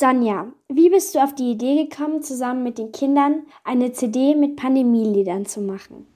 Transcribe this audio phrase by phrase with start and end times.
[0.00, 4.56] Sonja, wie bist du auf die Idee gekommen, zusammen mit den Kindern eine CD mit
[4.56, 6.06] Pandemieliedern zu machen?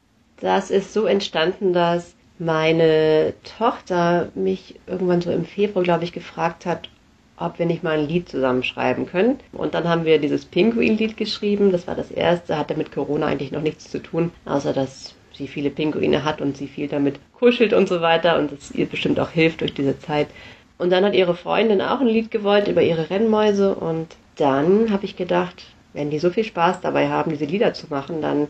[0.41, 6.65] Das ist so entstanden, dass meine Tochter mich irgendwann so im Februar, glaube ich, gefragt
[6.65, 6.89] hat,
[7.37, 9.39] ob wir nicht mal ein Lied zusammenschreiben können.
[9.53, 11.71] Und dann haben wir dieses Pinguin-Lied geschrieben.
[11.71, 15.47] Das war das erste, hatte mit Corona eigentlich noch nichts zu tun, außer dass sie
[15.47, 19.21] viele Pinguine hat und sie viel damit kuschelt und so weiter und es ihr bestimmt
[19.21, 20.29] auch hilft durch diese Zeit.
[20.79, 25.05] Und dann hat ihre Freundin auch ein Lied gewollt über ihre Rennmäuse und dann habe
[25.05, 28.49] ich gedacht, wenn die so viel Spaß dabei haben, diese Lieder zu machen, dann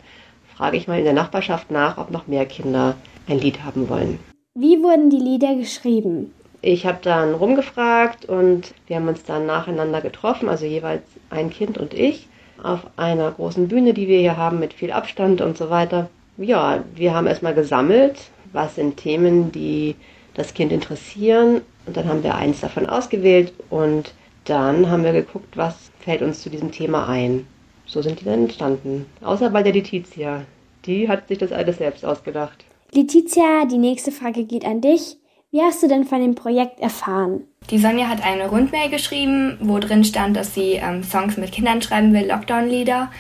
[0.57, 2.97] frage ich mal in der Nachbarschaft nach, ob noch mehr Kinder
[3.29, 4.19] ein Lied haben wollen.
[4.55, 6.33] Wie wurden die Lieder geschrieben?
[6.63, 11.77] Ich habe dann rumgefragt und wir haben uns dann nacheinander getroffen, also jeweils ein Kind
[11.77, 12.27] und ich,
[12.63, 16.09] auf einer großen Bühne, die wir hier haben mit viel Abstand und so weiter.
[16.39, 18.17] Ja, wir haben erstmal gesammelt,
[18.53, 19.97] was sind Themen, die
[20.35, 24.13] das Kind interessieren und dann haben wir eins davon ausgewählt und
[24.45, 27.47] dann haben wir geguckt, was fällt uns zu diesem Thema ein.
[27.87, 29.07] So sind die dann entstanden.
[29.23, 30.43] Außer bei der Letizia.
[30.87, 32.65] Die hat sich das alles selbst ausgedacht.
[32.93, 35.17] Letizia, die nächste Frage geht an dich.
[35.51, 37.43] Wie hast du denn von dem Projekt erfahren?
[37.71, 41.81] Die Sonja hat eine Rundmail geschrieben, wo drin stand, dass sie ähm, Songs mit Kindern
[41.81, 43.11] schreiben will, Lockdown-Lieder.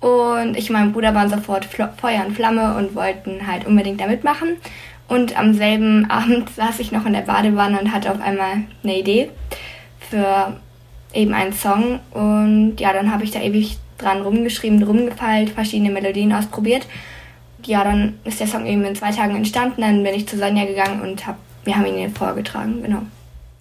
[0.00, 4.06] Und ich und mein Bruder waren sofort Feuer und Flamme und wollten halt unbedingt da
[4.06, 4.56] mitmachen.
[5.08, 8.98] Und am selben Abend saß ich noch in der Badewanne und hatte auf einmal eine
[8.98, 9.30] Idee
[10.10, 10.60] für
[11.14, 12.00] eben einen Song.
[12.12, 16.86] Und ja, dann habe ich da ewig dran rumgeschrieben, rumgefeilt, verschiedene Melodien ausprobiert.
[17.64, 19.80] Ja, dann ist der Song eben in zwei Tagen entstanden.
[19.80, 23.02] Dann bin ich zu Sonja gegangen und habe wir haben ihn vorgetragen, genau.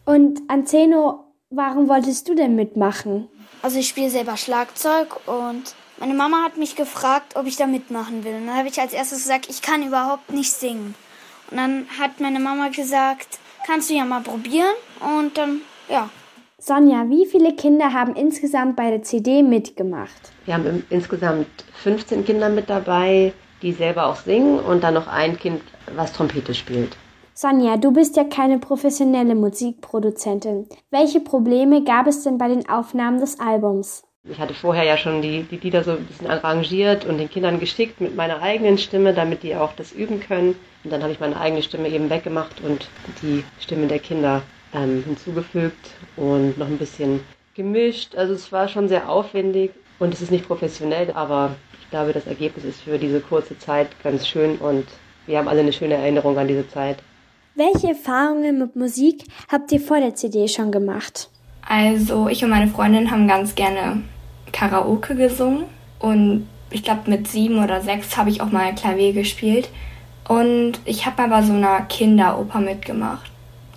[0.06, 3.28] Und Anzeno, warum wolltest du denn mitmachen?
[3.64, 8.24] Also ich spiele selber Schlagzeug und meine Mama hat mich gefragt, ob ich da mitmachen
[8.24, 8.36] will.
[8.36, 10.94] Und dann habe ich als erstes gesagt, ich kann überhaupt nicht singen.
[11.52, 14.74] Und dann hat meine Mama gesagt, kannst du ja mal probieren.
[15.00, 16.10] Und dann, ja.
[16.58, 20.32] Sonja, wie viele Kinder haben insgesamt bei der CD mitgemacht?
[20.46, 21.48] Wir haben insgesamt
[21.84, 25.62] 15 Kinder mit dabei, die selber auch singen und dann noch ein Kind,
[25.96, 26.98] was Trompete spielt.
[27.34, 30.68] Sonja, du bist ja keine professionelle Musikproduzentin.
[30.90, 34.05] Welche Probleme gab es denn bei den Aufnahmen des Albums?
[34.28, 37.60] Ich hatte vorher ja schon die, die Lieder so ein bisschen arrangiert und den Kindern
[37.60, 40.56] geschickt mit meiner eigenen Stimme, damit die auch das üben können.
[40.84, 42.88] Und dann habe ich meine eigene Stimme eben weggemacht und
[43.22, 44.42] die Stimme der Kinder
[44.74, 47.20] ähm, hinzugefügt und noch ein bisschen
[47.54, 48.16] gemischt.
[48.16, 52.26] Also es war schon sehr aufwendig und es ist nicht professionell, aber ich glaube, das
[52.26, 54.86] Ergebnis ist für diese kurze Zeit ganz schön und
[55.28, 56.98] wir haben alle eine schöne Erinnerung an diese Zeit.
[57.54, 61.30] Welche Erfahrungen mit Musik habt ihr vor der CD schon gemacht?
[61.68, 64.04] Also ich und meine Freundin haben ganz gerne
[64.56, 65.66] Karaoke gesungen
[66.00, 69.70] und ich glaube mit sieben oder sechs habe ich auch mal Klavier gespielt
[70.30, 73.30] und ich habe mal bei so einer Kinderoper mitgemacht.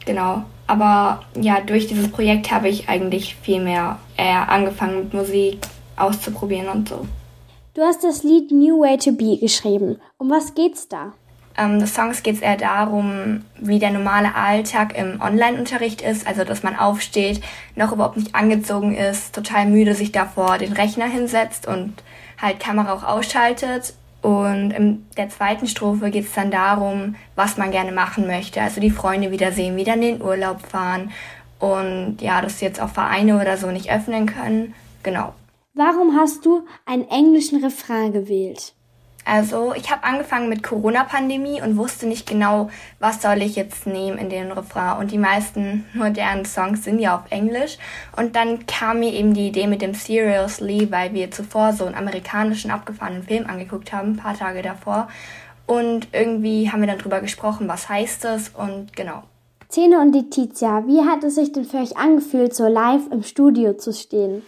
[0.07, 0.45] Genau.
[0.69, 5.59] Aber ja, durch dieses Projekt habe ich eigentlich viel mehr eher angefangen mit Musik
[5.97, 7.07] auszuprobieren und so.
[7.75, 9.97] Du hast das Lied New Way to Be geschrieben.
[10.17, 11.13] Um was geht's da?
[11.59, 16.45] Ähm, des Songs geht es eher darum, wie der normale Alltag im Online-Unterricht ist, also
[16.45, 17.43] dass man aufsteht,
[17.75, 21.95] noch überhaupt nicht angezogen ist, total müde sich davor den Rechner hinsetzt und
[22.41, 23.95] halt Kamera auch ausschaltet.
[24.23, 28.61] Und in der zweiten Strophe geht es dann darum, was man gerne machen möchte.
[28.61, 31.11] Also die Freunde wiedersehen, wieder in den Urlaub fahren
[31.59, 34.75] und ja, dass jetzt auch Vereine oder so nicht öffnen können.
[35.03, 35.35] Genau.
[35.75, 38.75] Warum hast du einen englischen Refrain gewählt?
[39.29, 44.17] Also ich habe angefangen mit Corona-Pandemie und wusste nicht genau, was soll ich jetzt nehmen
[44.17, 44.99] in den Refrain.
[44.99, 47.77] Und die meisten modernen Songs sind ja auf Englisch.
[48.17, 51.95] Und dann kam mir eben die Idee mit dem Seriously, weil wir zuvor so einen
[51.95, 55.09] amerikanischen abgefahrenen Film angeguckt haben, ein paar Tage davor.
[55.67, 59.25] Und irgendwie haben wir dann drüber gesprochen, was heißt das und genau.
[59.69, 63.75] Zene und Letizia, wie hat es sich denn für euch angefühlt, so live im Studio
[63.75, 64.41] zu stehen?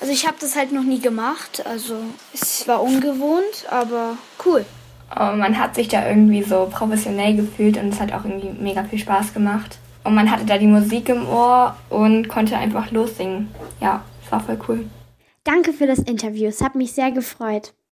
[0.00, 1.64] Also ich habe das halt noch nie gemacht.
[1.66, 1.96] Also
[2.32, 4.64] es war ungewohnt, aber cool.
[5.14, 8.84] Und man hat sich da irgendwie so professionell gefühlt und es hat auch irgendwie mega
[8.84, 9.78] viel Spaß gemacht.
[10.04, 13.48] Und man hatte da die Musik im Ohr und konnte einfach lossingen.
[13.80, 14.86] Ja, es war voll cool.
[15.44, 16.48] Danke für das Interview.
[16.48, 17.72] Es hat mich sehr gefreut.